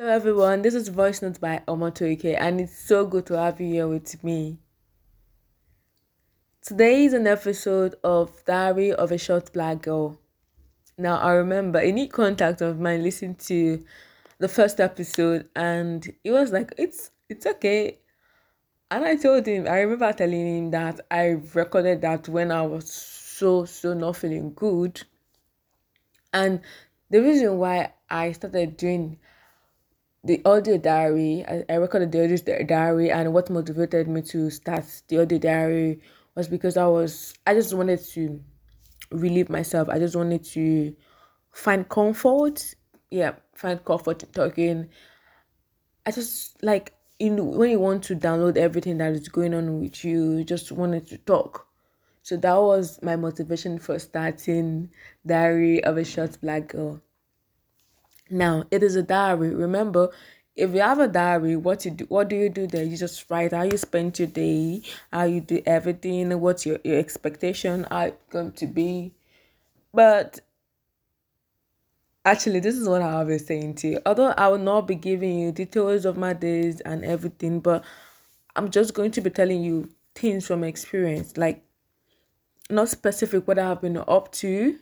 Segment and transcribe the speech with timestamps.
[0.00, 3.66] Hello everyone, this is Voice Notes by Omotoke and it's so good to have you
[3.66, 4.56] here with me.
[6.62, 10.18] Today is an episode of Diary of a Short Black Girl.
[10.96, 13.84] Now I remember a new contact of mine listened to
[14.38, 17.98] the first episode and he was like, It's it's okay.
[18.90, 22.90] And I told him, I remember telling him that I recorded that when I was
[22.90, 25.02] so so not feeling good.
[26.32, 26.62] And
[27.10, 29.18] the reason why I started doing
[30.24, 34.84] the audio diary, I, I recorded the audio diary, and what motivated me to start
[35.08, 36.00] the audio diary
[36.34, 38.40] was because I was, I just wanted to
[39.10, 39.88] relieve myself.
[39.88, 40.94] I just wanted to
[41.52, 42.74] find comfort.
[43.10, 44.88] Yeah, find comfort in talking.
[46.06, 50.04] I just like in when you want to download everything that is going on with
[50.04, 51.66] you, you just wanted to talk.
[52.22, 54.90] So that was my motivation for starting
[55.26, 57.02] Diary of a Short Black Girl.
[58.30, 59.54] Now, it is a diary.
[59.54, 60.10] Remember,
[60.56, 62.84] if you have a diary, what you do, what do you do there?
[62.84, 66.98] You just write how you spent your day, how you do everything, what's your, your
[66.98, 69.12] expectation are going to be.
[69.92, 70.40] But
[72.24, 74.00] actually, this is what I was saying to you.
[74.06, 77.84] Although I will not be giving you details of my days and everything, but
[78.54, 81.62] I'm just going to be telling you things from experience, like
[82.68, 84.78] not specific what I've been up to,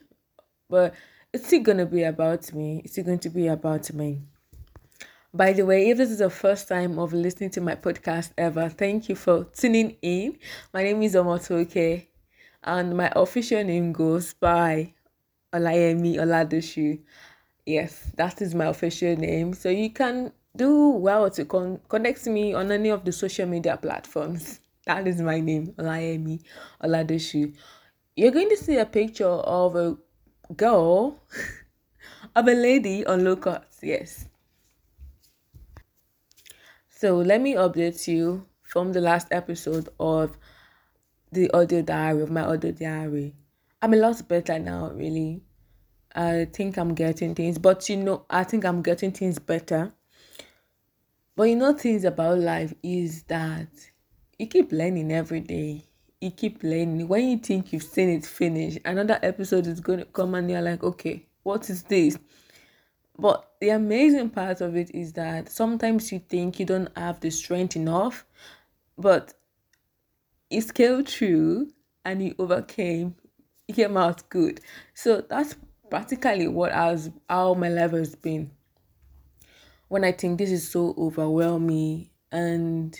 [0.69, 0.93] but
[1.31, 2.81] it's still gonna be about me.
[2.83, 4.21] It's still going to be about me.
[5.31, 8.67] By the way, if this is the first time of listening to my podcast ever,
[8.67, 10.39] thank you for tuning in.
[10.73, 12.07] My name is Omotoke,
[12.63, 14.93] and my official name goes by
[15.53, 16.99] Olayemi Oladoshu.
[17.63, 19.53] Yes, that is my official name.
[19.53, 23.77] So you can do well to con- connect me on any of the social media
[23.77, 24.59] platforms.
[24.87, 26.41] That is my name, Olayemi
[26.83, 27.53] Oladoshu.
[28.15, 29.95] You're going to see a picture of a
[30.55, 31.19] girl
[32.35, 34.25] of a lady on low cuts, yes.
[36.89, 40.37] So let me update you from the last episode of
[41.31, 43.35] the audio diary of my audio diary.
[43.81, 45.41] I'm a lot better now, really.
[46.15, 49.93] I think I'm getting things, but you know, I think I'm getting things better.
[51.35, 53.69] But you know, things about life is that
[54.37, 55.88] you keep learning every day
[56.21, 57.07] you keep learning.
[57.07, 60.61] When you think you've seen it finish, another episode is going to come and you're
[60.61, 62.17] like, okay, what is this?
[63.17, 67.29] But the amazing part of it is that sometimes you think you don't have the
[67.29, 68.25] strength enough,
[68.97, 69.33] but
[70.49, 71.69] you scaled through
[72.05, 73.15] and you overcame,
[73.67, 74.61] you came out good.
[74.93, 75.55] So that's
[75.89, 78.51] practically what has how my life has been.
[79.89, 82.99] When I think this is so overwhelming and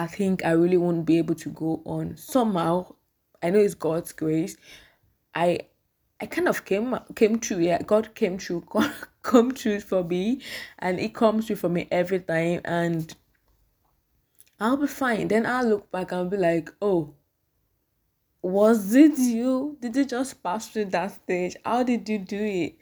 [0.00, 2.16] I think I really won't be able to go on.
[2.16, 2.94] Somehow,
[3.42, 4.56] I know it's God's grace.
[5.34, 5.58] I
[6.18, 7.58] I kind of came came true.
[7.58, 8.38] Yeah, God came
[8.70, 10.40] God come true for me,
[10.78, 12.62] and it comes true for me every time.
[12.64, 13.14] And
[14.58, 15.28] I'll be fine.
[15.28, 17.12] Then I'll look back and be like, oh,
[18.40, 19.76] was it you?
[19.82, 21.56] Did you just pass through that stage?
[21.62, 22.78] How did you do it?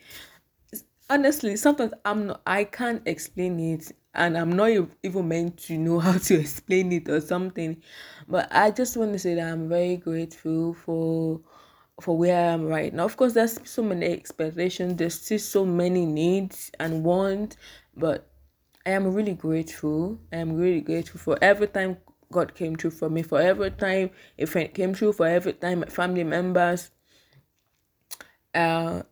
[1.11, 2.43] Honestly, sometimes I'm not.
[2.47, 4.71] I can't explain it and I'm not
[5.03, 7.83] even meant to know how to explain it or something.
[8.29, 11.41] But I just want to say that I'm very grateful for
[12.01, 13.05] for where I am right now.
[13.07, 14.97] Of course, there's so many expectations.
[14.97, 17.57] There's still so many needs and wants,
[17.97, 18.31] but
[18.87, 20.21] I am really grateful.
[20.33, 21.97] I am really grateful for every time
[22.31, 25.81] God came through for me, for every time a friend came through, for every time
[25.81, 26.91] my family members,
[28.55, 29.03] uh,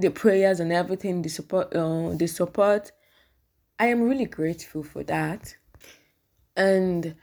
[0.00, 2.92] the prayers and everything, the support, uh, the support.
[3.78, 5.54] I am really grateful for that.
[6.56, 7.14] And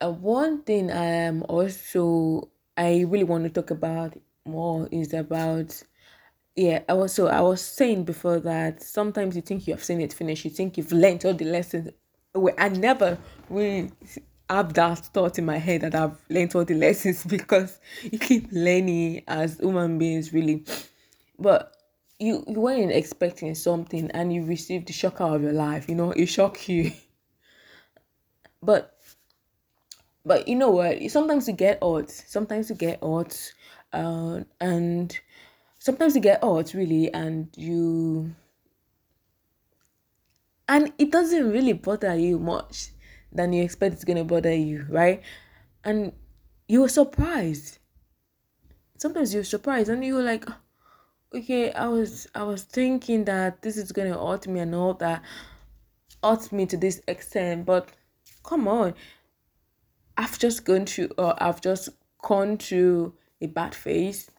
[0.00, 4.14] uh, one thing I am also I really want to talk about
[4.44, 5.82] more is about
[6.54, 10.00] yeah I was so I was saying before that sometimes you think you have seen
[10.00, 11.90] it finish you think you've learned all the lessons.
[12.34, 13.18] Well, I never
[13.48, 13.90] really
[14.48, 18.48] have that thought in my head that I've learned all the lessons because you keep
[18.52, 20.64] learning as human beings really.
[21.38, 21.75] But
[22.18, 26.12] you you weren't expecting something and you received the shocker of your life you know
[26.12, 26.92] it shocked you.
[28.62, 28.98] But
[30.24, 30.98] but you know what?
[31.10, 33.54] Sometimes you get odds sometimes you get odds
[33.92, 35.16] uh, and
[35.78, 38.34] sometimes you get odds really and you
[40.68, 42.90] and it doesn't really bother you much
[43.30, 45.22] than you expect it's gonna bother you right?
[45.84, 46.12] And
[46.66, 47.78] you were surprised.
[48.98, 50.44] Sometimes you're surprised and you're like
[51.34, 55.22] okay i was i was thinking that this is gonna hurt me and all that
[56.22, 57.88] hurt me to this extent but
[58.44, 58.94] come on
[60.16, 61.88] i've just gone through or i've just
[62.22, 64.30] gone through a bad phase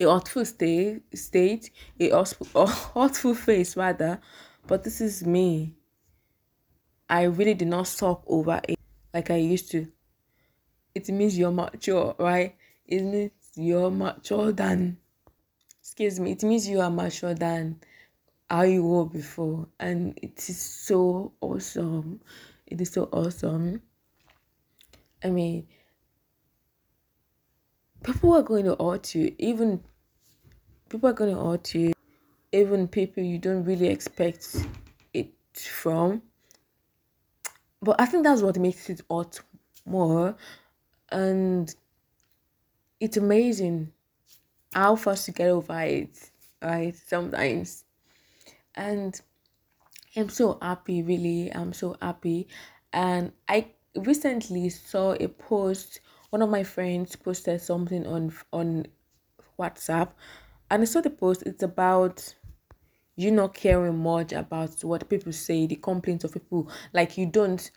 [0.00, 4.20] a hurtful state state a hurtful, a hurtful phase rather
[4.66, 5.74] but this is me
[7.08, 8.78] I really did not sulk over it
[9.14, 9.86] like I used to.
[10.94, 12.56] It means you're mature, right?
[12.86, 14.98] It you're mature than
[15.86, 17.78] excuse me, it means you are mature than
[18.50, 19.68] how you were before.
[19.78, 22.20] And it is so awesome.
[22.66, 23.80] It is so awesome.
[25.22, 25.68] I mean,
[28.02, 29.80] people are going to hurt you, even
[30.88, 31.92] people are going to hurt you,
[32.50, 34.56] even people you don't really expect
[35.14, 36.20] it from.
[37.80, 39.40] But I think that's what makes it hurt
[39.86, 40.36] more.
[41.12, 41.72] And
[42.98, 43.92] it's amazing
[44.76, 46.30] how fast you get over it,
[46.62, 46.94] right?
[46.94, 47.84] Sometimes.
[48.74, 49.18] And
[50.14, 51.50] I'm so happy, really.
[51.52, 52.46] I'm so happy.
[52.92, 56.00] And I recently saw a post.
[56.28, 58.86] One of my friends posted something on on
[59.58, 60.10] WhatsApp,
[60.70, 61.44] and I saw the post.
[61.46, 62.34] It's about
[63.16, 66.70] you not caring much about what people say, the complaints of people.
[66.92, 67.70] Like you don't,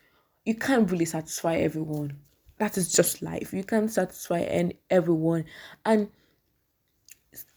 [0.44, 2.18] you can't really satisfy everyone.
[2.58, 3.54] That is just life.
[3.54, 5.46] You can't satisfy and everyone,
[5.86, 6.10] and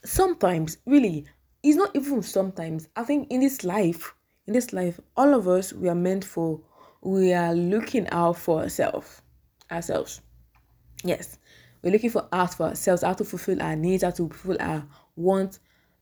[0.04, 1.26] sometimes really,
[1.62, 2.88] it's not even sometimes.
[2.96, 4.14] I think in this life,
[4.46, 6.60] in this life, all of us we are meant for.
[7.02, 9.22] We are looking out for ourselves,
[9.70, 10.20] ourselves.
[11.02, 11.38] Yes,
[11.82, 14.86] we're looking for out for ourselves, how to fulfill our needs, how to fulfill our
[15.16, 15.58] wants,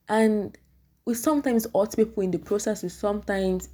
[0.08, 0.56] and
[1.06, 2.82] we sometimes hurt people in the process.
[2.82, 3.70] We sometimes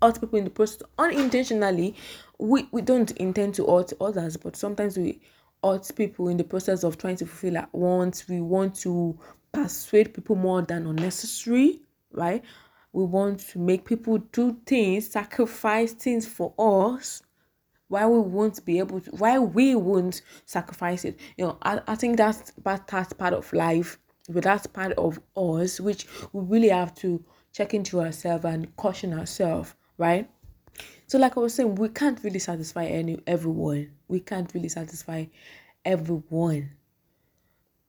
[0.00, 1.94] hurt people in the process unintentionally.
[2.38, 5.20] We we don't intend to hurt others, but sometimes we
[5.64, 8.28] hurt people in the process of trying to fulfill our wants.
[8.28, 9.18] We want to
[9.52, 11.80] persuade people more than unnecessary,
[12.12, 12.42] right?
[12.92, 17.22] We want to make people do things, sacrifice things for us.
[17.88, 21.18] Why we won't be able to, why we won't sacrifice it.
[21.36, 25.80] You know, I, I think that's, that's part of life, but that's part of us,
[25.80, 30.28] which we really have to check into ourselves and caution ourselves, right?
[31.06, 33.92] So, like I was saying, we can't really satisfy any everyone.
[34.08, 35.26] We can't really satisfy
[35.84, 36.70] everyone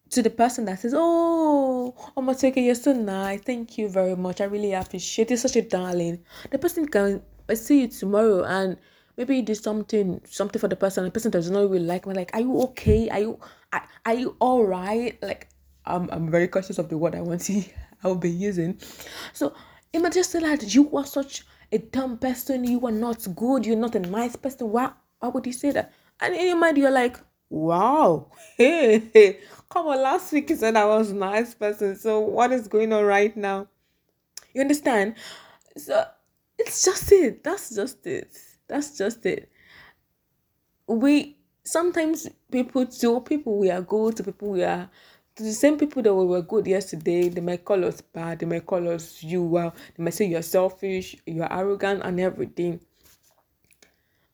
[0.09, 3.41] to the person that says, Oh, Omotoke, you're so nice.
[3.41, 4.41] Thank you very much.
[4.41, 5.37] I really appreciate it.
[5.37, 6.23] Such a darling.
[6.51, 8.77] The person can I see you tomorrow and
[9.17, 11.03] maybe you do something something for the person.
[11.03, 12.13] The person does not really like me.
[12.13, 13.09] Like, are you okay?
[13.09, 13.39] Are you
[13.73, 15.21] are, are you all right?
[15.21, 15.49] Like,
[15.85, 17.63] I'm I'm very cautious of the word I want to
[18.03, 18.79] I'll be using.
[19.33, 19.53] So
[19.91, 21.45] it might just say that you are such
[21.75, 24.71] a dumb person, you are not good, you're not a nice person.
[24.71, 25.91] Why why would you say that?
[26.19, 27.17] And in your mind you're like,
[27.49, 31.95] wow, Come on, last week you said I was a nice person.
[31.95, 33.67] So what is going on right now?
[34.53, 35.15] You understand?
[35.77, 36.05] So
[36.57, 37.43] it's just it.
[37.43, 38.37] That's just it.
[38.67, 39.51] That's just it.
[40.87, 44.89] We sometimes people to people we are good to people we are
[45.35, 48.65] the same people that we were good yesterday, they might call us bad, they might
[48.65, 52.79] call us you well, they might say you're selfish, you're arrogant and everything.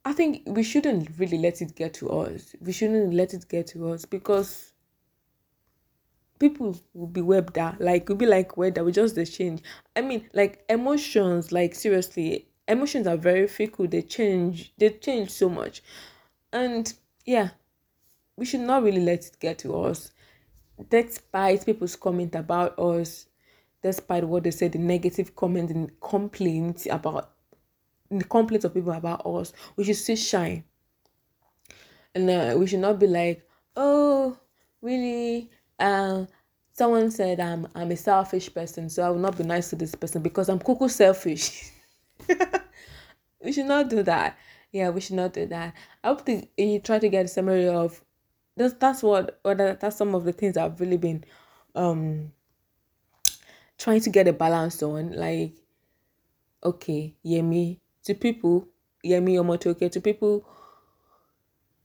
[0.05, 2.55] I think we shouldn't really let it get to us.
[2.59, 4.73] We shouldn't let it get to us because
[6.39, 9.61] people will be webbed weather like we'll be like weather we just change.
[9.95, 13.87] I mean like emotions like seriously emotions are very fickle.
[13.87, 15.83] They change they change so much.
[16.51, 16.91] And
[17.25, 17.49] yeah
[18.37, 20.11] we should not really let it get to us
[20.89, 23.27] despite people's comment about us
[23.83, 27.31] despite what they said, the negative comment and complaints about
[28.09, 30.63] the complaints of people about us we should still shine
[32.13, 34.37] and uh, we should not be like oh
[34.81, 36.27] really um
[36.73, 39.95] someone said I'm I'm a selfish person, so I will not be nice to this
[39.95, 41.71] person because I'm cuckoo selfish.
[43.43, 44.37] we should not do that.
[44.71, 45.73] Yeah, we should not do that.
[46.03, 48.01] I hope that you try to get a summary of
[48.57, 51.23] that's that's what or that, that's some of the things I've really been
[51.75, 52.31] um
[53.77, 55.13] trying to get a balance on.
[55.13, 55.53] Like,
[56.63, 58.67] okay, Yemi, to people,
[59.05, 60.45] Yemi okay to people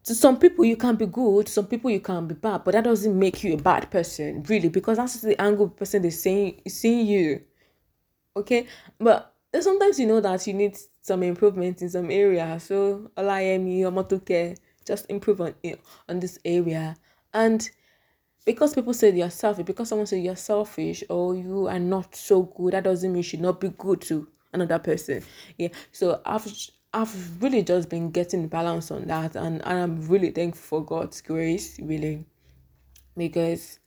[0.07, 2.85] to some people you can be good, some people you can be bad, but that
[2.85, 7.07] doesn't make you a bad person, really, because that's the angle person is saying seeing
[7.07, 7.43] you.
[8.37, 8.69] Okay,
[8.99, 12.59] but sometimes you know that you need some improvement in some area.
[12.61, 14.57] So Olayemi Omotoke,
[14.87, 16.97] just improve on it on this area.
[17.35, 17.69] And
[18.45, 22.43] because people say you're selfish, because someone says you're selfish or you are not so
[22.43, 25.23] good, that doesn't mean you should not be good to another person.
[25.59, 25.69] Yeah.
[25.93, 26.47] So I've
[26.95, 31.21] I've really just been getting balance on that, and, and I'm really thankful for God's
[31.21, 32.25] grace, really,
[33.17, 33.81] because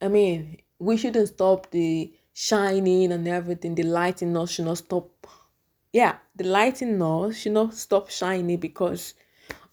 [0.00, 3.74] I mean, we shouldn't stop the shining and everything.
[3.74, 5.26] The light in us should not stop.
[5.92, 9.14] Yeah, the light in us should not stop shining because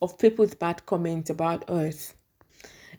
[0.01, 2.13] of people's bad comments about us.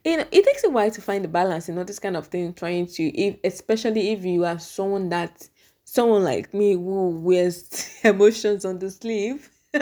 [0.05, 2.27] You know, it takes a while to find the balance, you know, this kind of
[2.27, 5.49] thing, trying to, if, especially if you are someone that
[5.85, 9.51] someone like me who wears emotions on the sleeve.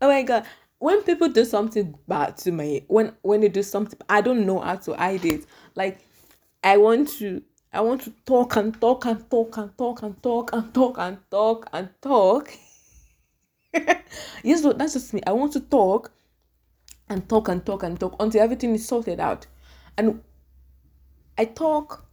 [0.00, 0.44] Oh my god.
[0.78, 4.60] When people do something bad to me when when they do something i don't know
[4.60, 5.46] how to hide it.
[5.74, 5.98] Like
[6.62, 10.50] i want to i want to talk and talk and talk and talk and talk
[10.52, 12.58] and talk and talk and talk
[14.42, 15.20] yes that's just me.
[15.26, 16.12] I want to talk
[17.08, 19.46] and talk and talk and talk until everything is sorted out.
[19.96, 20.22] And
[21.36, 22.06] i talk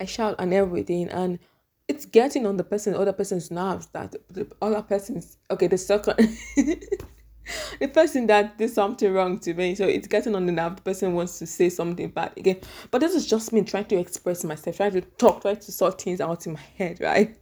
[0.00, 1.38] i shout and everything and
[1.86, 6.16] it's getting on the person other person's nerves that the other person's okay the second
[7.80, 9.74] the person that did something wrong to me.
[9.74, 10.76] So it's getting on the nerve.
[10.76, 12.60] The person wants to say something bad again.
[12.90, 16.00] But this is just me trying to express myself trying to talk trying to sort
[16.00, 17.36] things out in my head right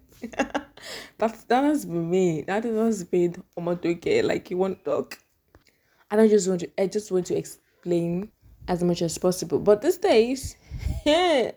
[1.18, 5.18] that that has been me that has been Omotoke like you want talk
[6.10, 8.30] and i just want to i just want to explain
[8.68, 10.56] as much as possible but these days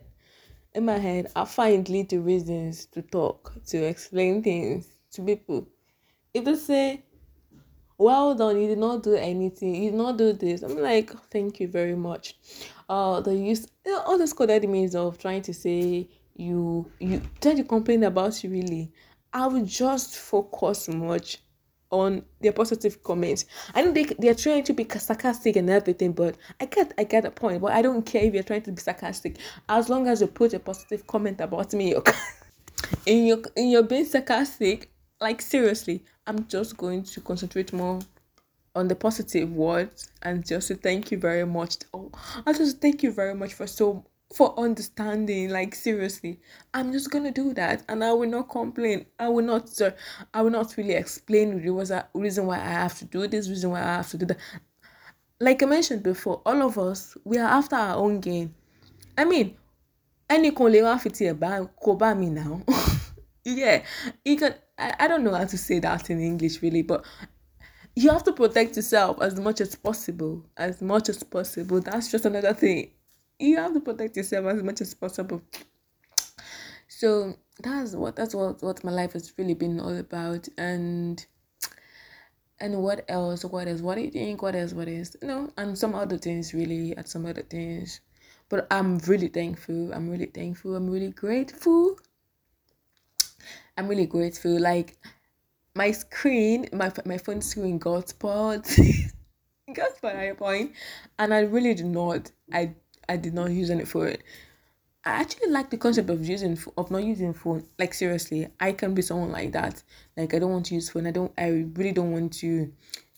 [0.74, 5.68] in my head, I find little reasons to talk, to explain things to people.
[6.34, 7.04] If they say,
[7.98, 11.60] well done, you did not do anything, you did not do this, I'm like, thank
[11.60, 12.36] you very much.
[12.90, 13.68] Uh, the use
[14.06, 16.10] all this coded means of trying to say
[16.42, 18.92] you you try to complain about really.
[19.34, 21.38] I will just focus much
[21.90, 23.46] on their positive comments.
[23.76, 27.24] I know they they're trying to be sarcastic and everything, but I get I get
[27.24, 27.62] the point.
[27.62, 29.38] But I don't care if you're trying to be sarcastic,
[29.70, 31.96] as long as you put a positive comment about me.
[33.06, 38.00] in your in your being sarcastic, like seriously, I'm just going to concentrate more
[38.74, 41.76] on the positive words and just say thank you very much.
[41.94, 42.12] Oh,
[42.46, 46.40] I just thank you very much for so for understanding like seriously.
[46.74, 49.06] I'm just gonna do that and i will not complain.
[49.20, 49.94] I will not sir
[50.34, 53.50] i will not really explain the was a reason why i have to do this
[53.50, 54.38] reason why i have to do that.
[55.40, 58.54] Like i mentioned before all of us we are after our own gain.
[59.18, 59.58] I mean
[60.30, 62.62] any koba me now.
[63.44, 63.84] Yeah
[64.24, 67.04] you can I, I don't know how to say that in english really but
[67.96, 71.82] you have to protect yourself as much as possible as much as possible.
[71.82, 72.92] That's just another thing
[73.42, 75.42] you have to protect yourself as much as possible.
[76.88, 80.48] So that's what that's what what my life has really been all about.
[80.58, 81.26] And
[82.60, 83.44] and what else?
[83.44, 84.42] What is what do you think?
[84.42, 84.74] What else?
[84.74, 88.02] What is you know and some other things really and some other things.
[88.50, 89.94] But i'm really thankful.
[89.94, 90.76] I'm really thankful.
[90.76, 91.98] I'm really grateful.
[93.78, 94.60] I'm really grateful.
[94.60, 94.98] Like
[95.74, 98.68] my screen my my phone screen got spoiled.
[99.74, 100.74] Got spoiled at a point.
[101.18, 102.74] And i really did not i
[103.08, 104.22] I did not use any for it.
[105.04, 107.66] I actually like the concept of using of not using phone.
[107.80, 109.82] Like seriously, I can be someone like that.
[110.16, 111.08] Like I don't want to use phone.
[111.08, 111.32] I don't.
[111.38, 112.72] I really don't want to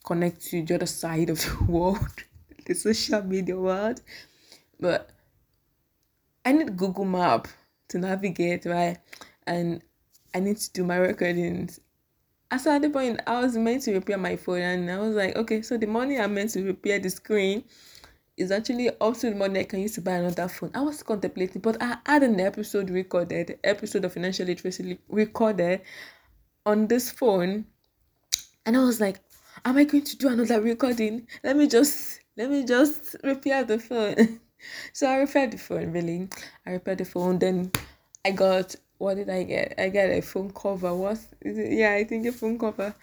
[0.06, 2.24] connect to the other side of the world,
[2.66, 4.02] the social media world.
[4.80, 5.10] But
[6.46, 7.50] I need Google Map
[7.90, 8.98] to navigate right,
[9.46, 9.82] and
[10.34, 11.82] I need to do my recordings.
[12.50, 15.36] As at the point, I was meant to repair my phone, and I was like,
[15.36, 17.66] okay, so the money I meant to repair the screen
[18.38, 20.72] is actually also the money I can use to buy another phone.
[20.74, 25.82] I was contemplating, but I had an episode recorded, episode of financial literacy recorded
[26.66, 27.66] on this phone,
[28.66, 29.20] and I was like,
[29.66, 31.28] "Am I going to do another recording?
[31.44, 34.40] Let me just let me just repair the phone."
[34.94, 35.92] so I repaired the phone.
[35.92, 36.28] Really,
[36.66, 37.40] I repaired the phone.
[37.40, 37.72] Then
[38.26, 39.76] I got what did I get?
[39.78, 40.96] I got a phone cover.
[40.96, 41.20] What?
[41.44, 42.96] Yeah, I think a phone cover.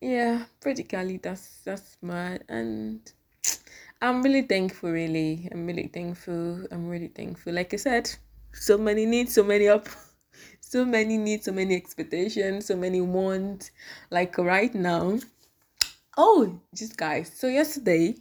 [0.00, 3.00] Yeah, pretty practically that's that's mad and
[4.02, 5.46] I'm really thankful, really.
[5.52, 6.66] I'm really thankful.
[6.70, 7.52] I'm really thankful.
[7.52, 8.10] Like I said,
[8.52, 9.88] so many needs, so many up,
[10.60, 13.70] so many needs, so many expectations, so many wants.
[14.10, 15.18] Like right now,
[16.16, 17.30] oh, just guys.
[17.36, 18.14] So yesterday,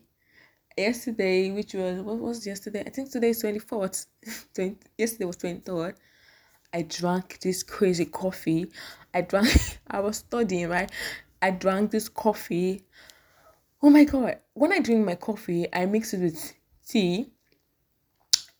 [0.77, 2.83] yesterday, which was what was yesterday?
[2.85, 4.05] I think today is twenty fourth.
[4.97, 5.95] yesterday was twenty third.
[6.73, 8.69] I drank this crazy coffee.
[9.13, 9.79] I drank.
[9.87, 10.91] I was studying right.
[11.41, 12.83] I drank this coffee
[13.81, 14.39] Oh my god.
[14.53, 16.53] When I drink my coffee, I mix it with
[16.85, 17.31] tea.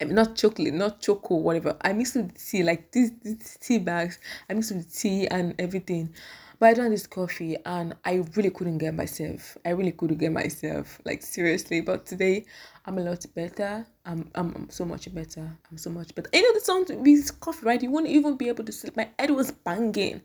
[0.01, 1.75] Not chocolate, not choco, whatever.
[1.81, 4.17] I mix it with tea, like these, these tea bags.
[4.49, 6.13] I mix it with tea and everything.
[6.57, 9.57] But I drank this coffee and I really couldn't get myself.
[9.65, 11.01] I really couldn't get myself.
[11.03, 11.81] Like seriously.
[11.81, 12.45] But today
[12.85, 13.85] I'm a lot better.
[14.05, 15.51] I'm I'm, I'm so much better.
[15.69, 16.29] I'm so much better.
[16.31, 17.81] You know the sound with coffee, right?
[17.83, 18.95] You won't even be able to sleep.
[18.95, 20.21] My head was banging.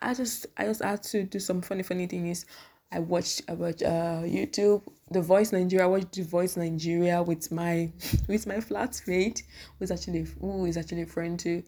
[0.00, 2.46] I just I just had to do some funny funny things.
[2.90, 5.84] I watched about uh YouTube The Voice Nigeria.
[5.84, 7.92] I watched The Voice Nigeria with my
[8.28, 9.42] with my flatmate,
[9.78, 11.62] who's actually who is actually a friend too,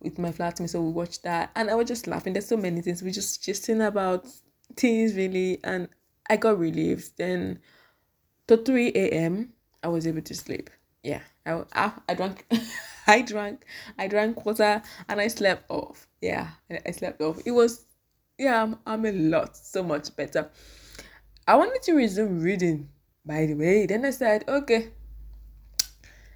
[0.00, 0.70] with my flatmate.
[0.70, 2.32] So we watched that, and I was just laughing.
[2.32, 4.26] There's so many things we just just about
[4.76, 5.88] things really, and
[6.28, 7.16] I got relieved.
[7.16, 7.60] Then
[8.48, 9.52] to three a.m.
[9.82, 10.70] I was able to sleep.
[11.02, 12.46] yeah, I I, I drank,
[13.06, 13.64] I drank,
[13.98, 16.08] I drank water and I slept off.
[16.20, 17.40] Yeah, I slept off.
[17.46, 17.84] It was,
[18.38, 20.50] yeah, I'm, I'm a lot so much better.
[21.46, 22.88] I wanted to resume reading,
[23.24, 23.86] by the way.
[23.86, 24.90] Then I said, okay,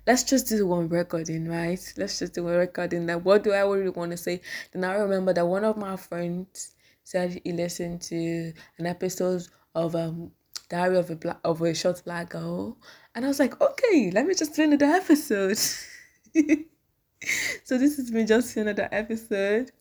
[0.07, 1.81] let's just do one recording, right?
[1.97, 3.07] Let's just do one recording.
[3.07, 4.41] That what do I really want to say?
[4.73, 9.95] Then I remember that one of my friends said he listened to an episode of
[9.97, 10.33] um
[10.69, 12.79] Diary of a Black of a Short Black Girl,
[13.15, 15.59] and I was like, okay, let me just do another episode.
[17.65, 19.73] so this has been just another episode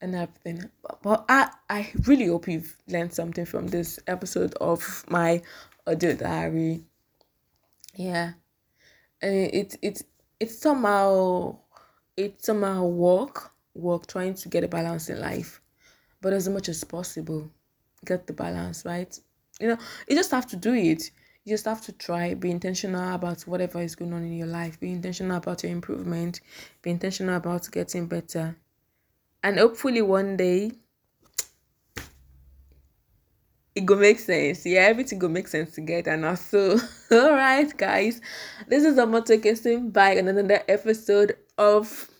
[0.00, 0.70] and everything.
[1.02, 5.42] But I I really hope you've learned something from this episode of my
[5.86, 6.82] audio diary.
[7.94, 8.32] Yeah.
[9.22, 10.02] It it
[10.38, 11.58] it somehow
[12.16, 15.60] it somehow work work trying to get a balance in life.
[16.20, 17.50] But as much as possible
[18.04, 19.18] get the balance right?
[19.60, 19.78] You know
[20.08, 21.10] you just have to do it.
[21.44, 22.34] You just have to try.
[22.34, 24.78] Be intentional about whatever is going on in your life.
[24.78, 26.40] Be intentional about your improvement.
[26.82, 28.56] Be intentional about getting better
[29.42, 30.72] and hopefully one day
[33.74, 34.66] it go make sense.
[34.66, 36.34] Yeah, everything go make sense together now.
[36.34, 36.78] So,
[37.10, 38.20] all right, guys,
[38.68, 42.10] this is Omotokesim by another episode of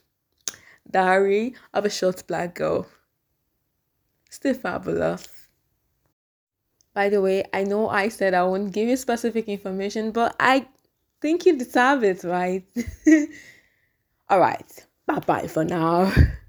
[0.90, 2.86] Diary of a Short Black Girl.
[4.30, 5.26] Stay fabulous.
[6.94, 10.66] By the way, I know I said I won't give you specific information, but I
[11.20, 12.64] think you deserve it, right?
[14.28, 16.12] all right, bye bye for now.